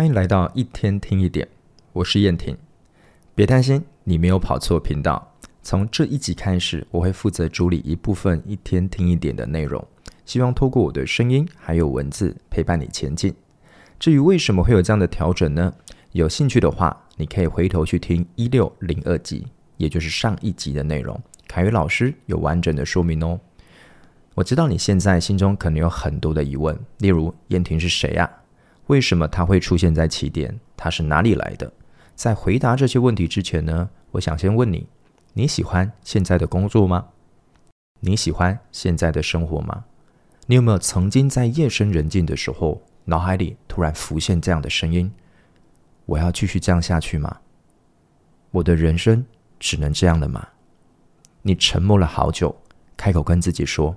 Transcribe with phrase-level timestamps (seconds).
[0.00, 1.46] 欢迎来到一天听一点，
[1.92, 2.56] 我是燕婷。
[3.34, 5.34] 别担心，你没有跑错频道。
[5.62, 9.86] 从这一集开始，我会负责主理一部分一天听一点的内容，
[10.24, 13.34] 希望透过我的声音还有文字陪伴你前进。
[13.98, 15.70] 至于为什么会有这样的调整呢？
[16.12, 23.38] 有兴趣的话，你可以回头去听一六零二集，也就是上一集的内容，凯宇老师有完整的说明哦。
[24.34, 28.30] 我知道你现在心中可能有很多的疑问，例如燕婷是谁呀？
[28.90, 30.58] 为什么他会出现在起点？
[30.76, 31.72] 他是哪里来的？
[32.16, 34.88] 在回答这些问题之前呢，我想先问你：
[35.32, 37.06] 你喜欢现在的工作吗？
[38.00, 39.84] 你喜欢现在的生活吗？
[40.46, 45.12] 你有没有曾经在夜深人静的时候，脑海里突然浮现这样的声音：
[46.06, 47.38] 我要继续这样下去吗？
[48.50, 49.24] 我的人生
[49.60, 50.48] 只能这样了吗？
[51.42, 52.60] 你沉默了好久，
[52.96, 53.96] 开口跟自己说：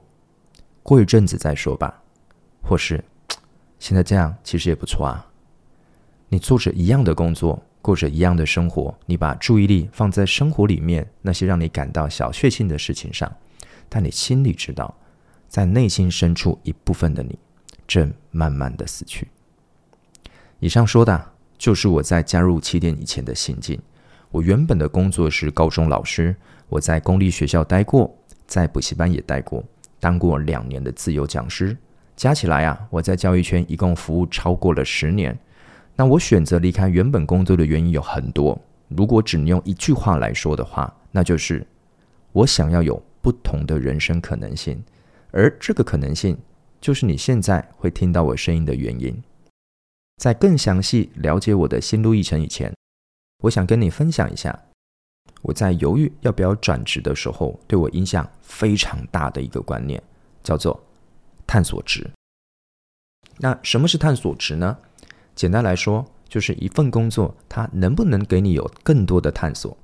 [0.84, 2.04] 过一阵子再说吧，
[2.62, 3.04] 或是。
[3.84, 5.28] 现在这样其实也不错啊。
[6.30, 13.30] 你做着一样的工作，过着一样的生活，你把注意力放在生活里面那些让你感到小确幸的事情上，
[13.90, 14.96] 但你心里知道，
[15.50, 17.38] 在内心深处一部分的你
[17.86, 19.28] 正慢慢的死去。
[20.62, 23.78] 以上说的，就是我在加入起点以前的心境。
[24.32, 26.34] 我原本的工作是高中老师，
[26.70, 28.16] 我在公立学校待过，
[28.48, 29.62] 在补习班也待过，
[30.00, 31.78] 当过两年的自由讲师。
[32.24, 35.38] 加起来啊，我在教育圈一共服务超过了十年。
[35.94, 38.58] 那我选择离开原本工作的原因有很多。
[38.88, 41.68] 如果只能用一句话来说的话，那就是
[42.32, 44.82] 我想要有不同的人生可能性。
[45.32, 46.38] 而这个可能性，
[46.80, 49.22] 就是你现在会听到我声音的原因。
[50.16, 52.74] 在更详细了解我的心路历程以前，
[53.42, 54.58] 我想跟你分享一下
[55.42, 60.02] 我在犹豫要不要转职的时候，对我影响非常大的一个观念，
[60.42, 60.82] 叫做。
[61.46, 62.10] 探索值。
[63.38, 64.78] 那什么是探索值呢？
[65.36, 69.76] 简单来说，就是一份工作，它能不能给你有更多的探索，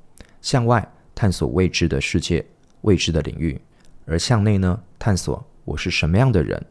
[0.41, 2.45] 向外探索未知的世界、
[2.81, 3.59] 未知的领域，
[4.05, 6.63] 而向内呢，探索我是什么样的人，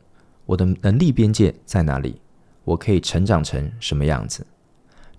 [0.47, 2.21] 我的能力边界在哪里，
[2.65, 4.47] 我可以成长成什么样子。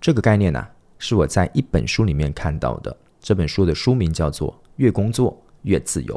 [0.00, 0.66] 这个概念呢、
[0.98, 2.96] 是我在一本书里面看到的。
[3.20, 6.14] 这本书的书名叫做《越工作越自由》。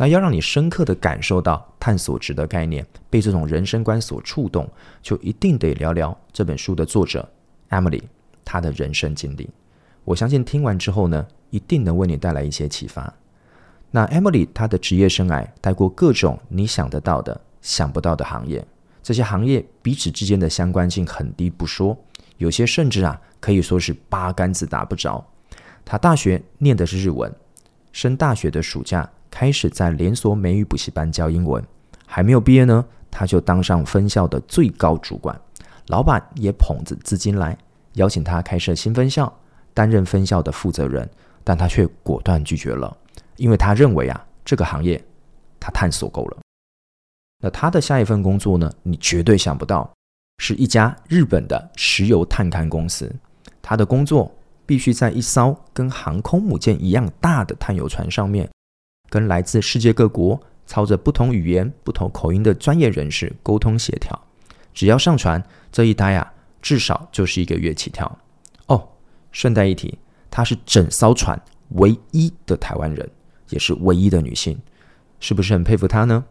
[0.00, 4.66] 那要让你深刻地感受到探索值的概念，被这种人生观所触动，
[5.02, 7.28] 就一定得聊聊这本书的作者
[7.68, 8.02] Emily
[8.44, 9.50] 她的人生经历。
[10.04, 13.12] 我相信听完之后呢，一定能为你带来一些启发。
[13.90, 18.64] 那 Emily 她的职业生涯带过各种你想得到的、想不到的行业，
[19.02, 21.98] 这些行业彼此之间的相关性很低不说，
[22.36, 25.26] 有些甚至啊可以说是八竿子打不着。
[25.84, 27.34] 她大学念的是日文，
[27.90, 29.10] 升大学的暑假。
[29.38, 31.64] 开始在连锁美语补习班教英文，
[32.04, 35.40] 还没有毕业呢，他就当上分校的最高主管，
[35.86, 37.56] 老板也捧着资金来
[37.92, 39.32] 邀请他开设新分校，
[39.72, 41.08] 担任分校的负责人，
[41.44, 42.96] 但他却果断拒绝了，
[43.36, 45.00] 因为他认为啊，这个行业
[45.60, 46.38] 他探索够了。
[47.40, 49.88] 那他的下一份工作呢，你绝对想不到，
[50.38, 53.14] 是一家日本的石油探勘公司，
[53.62, 58.50] 他的工作必须在一艘跟航空母舰一样大的探油船上面。
[59.08, 64.20] 跟来自世界各国、操着不同语言、不同口音的专业人士沟通协调。
[64.74, 65.42] 只要上船，
[65.72, 66.32] 这一待啊，
[66.62, 68.18] 至少就是一个月起跳。
[68.66, 68.88] 哦，
[69.32, 69.98] 顺带一提，
[70.30, 73.10] 她是整艘船唯一的台湾人，
[73.48, 74.58] 也是唯一的女性，
[75.20, 76.24] 是不是很佩服她呢？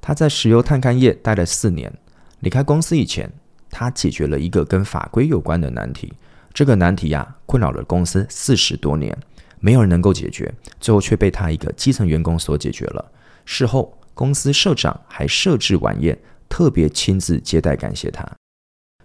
[0.00, 1.92] 她在石油探勘业待了四年，
[2.40, 3.30] 离开公司以前，
[3.70, 6.12] 她解决了一个跟法规有关的难题。
[6.52, 9.16] 这个难题呀、困扰了公司四十多年。
[9.64, 13.12] 没有人能够解决，最后却被他一个基层员工所解决了。
[13.44, 16.18] 事后，公司社长还设置晚宴，
[16.48, 18.28] 特别亲自接待感谢他。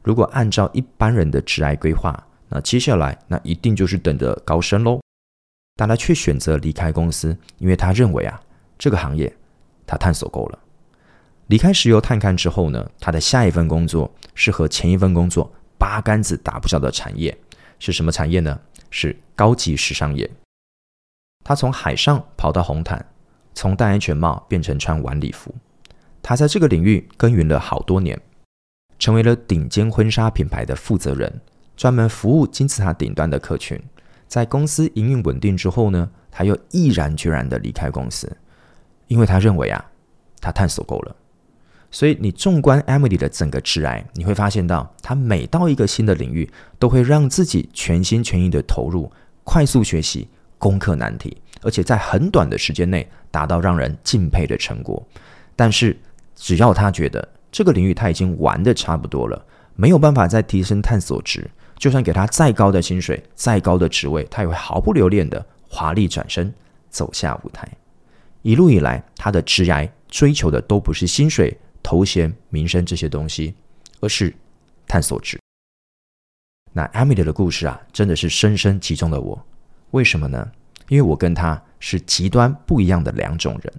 [0.01, 5.00] 如果按照一般人的职涯规划，那接下来那一定就是等着高升喽。
[5.75, 8.41] 但他却选择离开公司，因为他认为啊，
[8.79, 9.31] 这个行业
[9.85, 10.57] 他探索够了。
[11.48, 17.38] 离开石油探勘之后呢，他的下一份工作是和前一份工作八竿子打不着的产业，
[17.77, 18.59] 是什么产业呢？
[18.89, 20.27] 是高级时尚业。
[21.47, 23.05] 他从海上跑到红毯，
[23.53, 25.55] 从戴安全帽变成穿晚礼服。
[26.21, 28.19] 他在这个领域耕耘了好多年，
[28.99, 31.39] 成为了顶尖婚纱品牌的负责人，
[31.77, 33.81] 专门服务金字塔顶端的客群。
[34.27, 38.35] 在公司营运稳定之后呢，他又毅然决然地离开公司，
[39.07, 39.85] 因为他认为啊，
[40.41, 41.15] 他探索够了。
[41.89, 49.09] 所以你纵观 Emily 的整个职涯，你会发现到，他每到一个新的领域，都会让自己全心全意地投入，
[49.45, 50.27] 快速学习。
[50.57, 55.06] 攻克难题，而且在很短的时间内达到让人敬佩的成果。
[55.56, 55.98] 但是，
[56.36, 59.45] 只要他觉得这个领域他已经玩的差不多了，
[59.75, 66.54] 没有办法再提升探索值，就算给他再高的薪水、再高的职位，他也会毫不留恋的华丽转身
[66.89, 67.68] 走下舞台。
[68.42, 73.54] 一路以来，他的职涯追求的都不是薪水、头衔、名声这些东西，
[74.00, 74.33] 而是
[74.88, 75.39] 探索值。
[76.71, 79.45] 那 Emily 的故事啊，真的是深深击中了我。
[79.92, 80.51] 为什么呢？
[80.89, 83.74] 因为我跟他是极端不一样的两种人。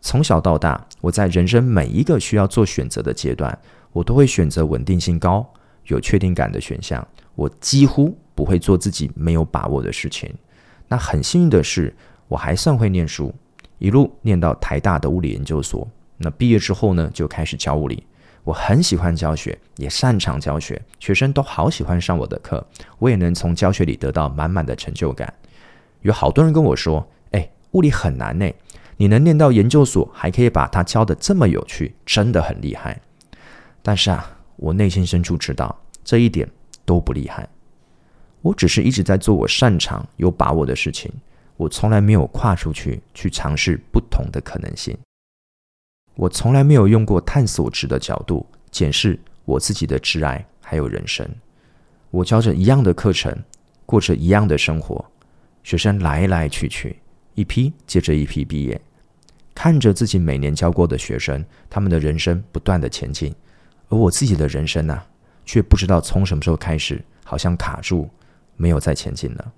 [0.00, 3.56] 从小到大，我在人生每一个需要做选择的阶段，
[3.92, 5.48] 我都会选择稳定性高、
[5.86, 7.06] 有确定感的选项。
[7.34, 10.32] 我几乎不会做自己没有把握的事情。
[10.88, 11.94] 那很幸运的是，
[12.28, 13.32] 我还算会念书，
[13.78, 15.86] 一路念到台大的物理研究所。
[16.18, 18.04] 那毕业之后呢，就开始教物理。
[18.44, 22.66] 我很喜欢教学，也擅长教学，学生都好喜欢上我的课，
[22.98, 25.32] 我也能从教学里得到满满的成就感。
[26.00, 28.50] 有好多人跟我说：“哎，物理很难呢，
[28.96, 33.00] 你能念到研究所，还可以把它教得这么有趣，真的很厉害。”
[33.80, 36.48] 但是啊，我内心深处知道这一点
[36.84, 37.48] 都不厉害。
[38.40, 41.12] 我只是一直在做我擅长、有把握的事情，
[41.56, 44.98] 我从来没有跨出去去尝试不同的可能性。
[46.14, 51.28] 我从来没有用过探索值的角度检视我自己的挚爱还有人生。
[52.10, 53.34] 我教着一样的课程，
[53.86, 55.04] 过着一样的生活。
[55.62, 56.98] 学生来来去去，
[57.34, 58.80] 一批接着一批毕业，
[59.54, 63.34] 看着自己每年教过的学生，他们的人生不断的前进，
[63.88, 65.02] 而我自己的人生呢、
[65.46, 68.10] 却不知道从什么时候开始，好像卡住，
[68.56, 69.52] 没有再前进了。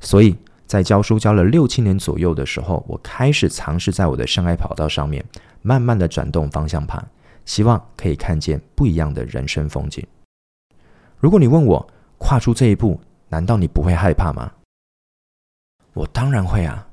[0.00, 0.36] 所以
[0.70, 5.24] 在教书教了六七年左右的时候，我开始尝试在我的生涯跑道上面，
[5.62, 7.04] 慢慢的转动方向盘，
[7.44, 10.06] 希望可以看见不一样的人生风景。
[11.18, 11.84] 如果你问我
[12.18, 13.00] 跨出这一步，
[13.30, 14.52] 难道你不会害怕吗？
[15.92, 16.86] 我当然会啊！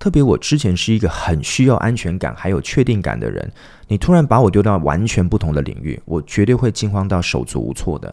[0.00, 3.48] 特别我之前是一个很需要安全感还有确定感的人，
[3.86, 8.12] 你突然把我丢到完全不同的领域，我绝对会惊慌到手足无措的。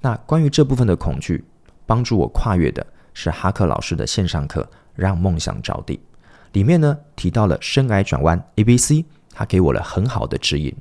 [0.00, 1.44] 那关于这部分的恐惧，
[1.84, 2.86] 帮助我跨越的
[3.18, 4.60] 是哈克老师的线上课
[4.94, 5.96] 《让梦想着地》，
[6.52, 10.76] 里面呢提到了生涯转弯 ABC，他给我了很好的指引。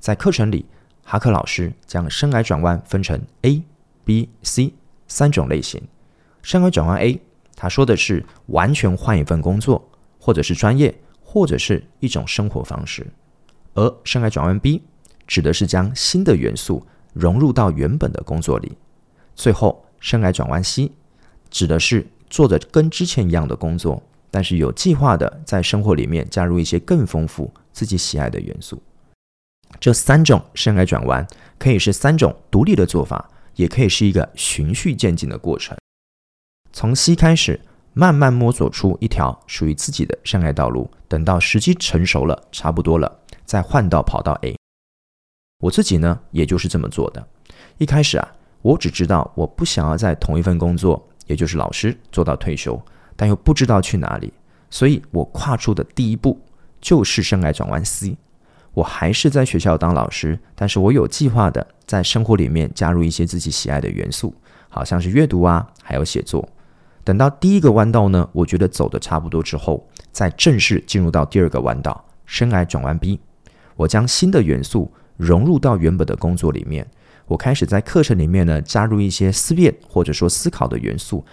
[0.00, 0.66] 在课程里，
[1.04, 3.62] 哈克老师将生涯转弯分成 A、
[4.04, 4.74] B、C。
[5.06, 5.80] 三种类型，
[6.40, 7.20] 生涯转弯 A，
[7.56, 9.88] 他说的是完全换一份工作，
[10.20, 13.04] 或者是专业，或者是一种生活方式；
[13.74, 14.82] 而生涯转弯 B，
[15.26, 18.76] 指的是将新的元素融入到原本的工作里。
[19.34, 20.92] 最后，生涯转弯 C，
[21.50, 28.82] 指的是做着跟之前一样的工作，但是有计划的在生活里面加入一些更丰富自己喜爱的元素。
[29.78, 31.26] 这三种生涯转弯
[31.58, 33.30] 可以是三种独立的做法。
[33.56, 35.76] 也可以是一个循序渐进的过程，
[36.72, 37.60] 从 C 开始，
[37.92, 40.90] 慢慢摸索出一条属于自己的生涯道路。
[41.08, 44.56] 等到时机成熟了，差不多了，再换到跑道 A。
[45.58, 47.26] 我自己呢，也就是这么做的。
[47.76, 48.32] 一开始啊，
[48.62, 52.80] 我只知道我不想要在同一份工作，也就是老师做到退休，
[53.14, 54.32] 但又不知道去哪里，
[54.68, 56.36] 所以我跨出的第一步
[56.80, 58.16] 就是生涯转弯 C。
[58.74, 64.34] 我还是在学校当老师，但是我有计划的在生活里面加入一些自己喜爱的元素，
[64.68, 66.48] 好像是阅读啊，还有写作。
[67.04, 73.20] 等到第一个弯道呢，我觉得走的差不多之后，再正式进入到第二个弯道，生涯转弯 B。
[73.76, 76.84] 我将新的元素融入到原本的工作里面，
[77.30, 81.24] 我开始在课程里面呢加入一些思辨或者说思考的元素，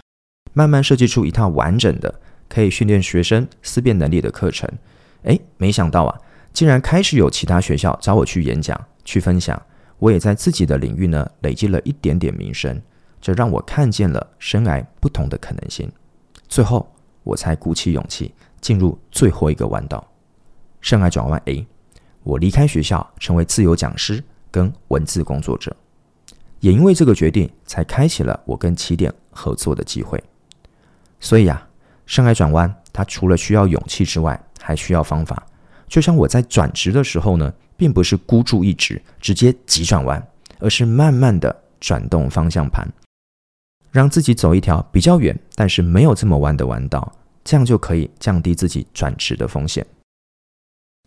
[0.53, 4.69] 慢慢设计出一套完整的可以训练学生思辨能力的课程。
[5.23, 6.21] 诶，没想到啊。
[6.53, 9.59] 竟然开始有其他学校找我去演讲、去分享，
[9.97, 12.79] 我也在自己的领域呢累积了一点点名声，
[13.19, 15.91] 这让我看见了生涯不同的可能性。
[16.47, 16.87] 最后，
[17.23, 20.07] 我才鼓起勇气进入最后一个弯道，
[20.79, 21.65] 生涯转弯 A。
[22.21, 25.75] 我离开学校，成为自由讲师跟文字工作者，
[26.59, 30.21] 也因为这个决定，才开启了我跟起点合作的机会。
[31.19, 31.67] 所以啊，
[32.05, 35.45] 生涯转弯它除了需要勇气之外，还需要方法。
[35.87, 40.27] 就像我在转职的时候呢，并不是孤注一掷，直接急转弯，
[40.59, 42.87] 而是慢慢的转动方向盘，
[43.91, 49.85] 让自己走一条比较远，但是没有这么弯的弯道，这样就可以降低自己转职的风险。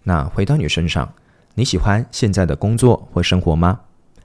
[0.02, 1.12] 那回到你身上，
[1.54, 3.78] 你喜欢现在的工作或生活吗？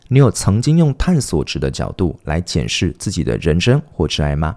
[0.07, 4.55] 你有曾经用探索值的角度来检视自己的人生或挚爱吗？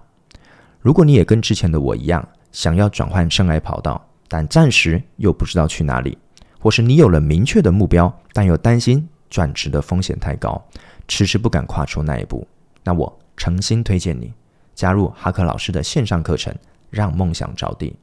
[0.81, 6.19] 如果你也跟之前的我一样，想要转换生涯跑道，但暂时又不知道去哪里，
[6.59, 10.63] 或是你有了明确的目标，但又担心转职的风险太高，
[11.07, 12.47] 迟迟不敢跨出那一步。
[12.85, 14.33] 那我诚心推荐你
[14.75, 16.55] 加入哈克老师的线上课程，
[16.91, 17.97] 让梦想着地。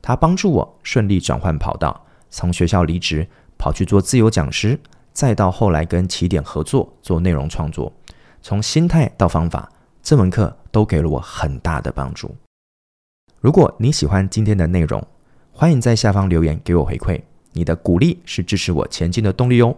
[0.00, 3.26] 他帮助我顺利转换跑道，从学校离职，
[3.58, 4.78] 跑去做自由讲师，
[5.18, 7.92] 再到后来跟起点合作做内容创作，
[8.40, 9.68] 从心态到方法，
[10.00, 12.32] 这门课都给了我很大的帮助。
[13.40, 15.04] 如果你喜欢今天的内容，
[15.50, 17.20] 欢迎在下方留言给我回馈，
[17.50, 19.76] 你的鼓励是支持我前进的动力哦。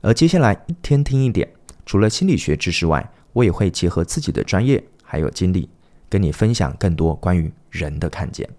[0.00, 1.48] 而接下来一天听一点，
[1.86, 5.70] 除了心理学知识外，我也会结合自己的专业还有经历，
[6.08, 8.50] 跟你分享更多关于人的看见。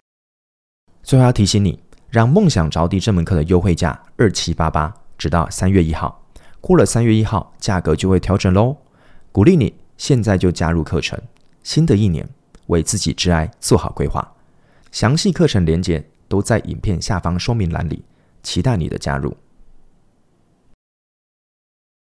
[1.03, 1.77] 最后要提醒你，
[2.09, 6.23] 让梦想着地这门课的优惠价二七八八，直到三月一号。
[6.61, 8.77] 过了三月一号，价格就会调整喽。
[9.31, 11.19] 鼓励你现在就加入课程。
[11.63, 12.27] 新的一年，
[12.67, 14.33] 为自己挚爱做好规划。
[14.91, 18.03] 详细课程连接都在影片下方说明栏里，
[18.41, 19.35] 期待你的加入。